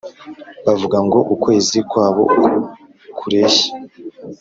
bavuga 0.65 0.97
ngo 1.05 1.19
ukwezi 1.33 1.77
kwabo 1.89 2.23
uku 2.35 2.51
kureshya 3.17 3.69